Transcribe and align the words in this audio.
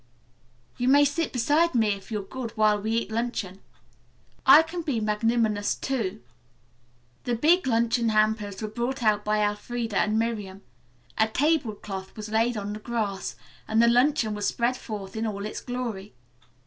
You 0.77 0.87
may 0.87 1.05
sit 1.05 1.31
beside 1.31 1.75
me, 1.75 1.89
if 1.89 2.11
you're 2.11 2.23
good, 2.23 2.57
while 2.57 2.81
we 2.81 2.89
eat 2.93 3.11
luncheon. 3.11 3.61
I 4.47 4.63
can 4.63 4.81
be 4.81 4.99
magnanimous, 4.99 5.75
too." 5.75 6.23
The 7.25 7.35
big 7.35 7.67
luncheon 7.67 8.09
hampers 8.09 8.63
were 8.63 8.67
brought 8.67 9.03
out 9.03 9.23
by 9.23 9.43
Elfreda 9.45 9.97
and 9.99 10.17
Miriam. 10.17 10.63
A 11.19 11.27
tablecloth 11.27 12.17
was 12.17 12.29
laid 12.29 12.57
on 12.57 12.73
the 12.73 12.79
grass, 12.79 13.35
and 13.67 13.79
the 13.79 13.87
luncheon 13.87 14.33
was 14.33 14.47
spread 14.47 14.75
forth 14.75 15.15
in 15.15 15.27
all 15.27 15.45
its 15.45 15.61
glory. 15.61 16.15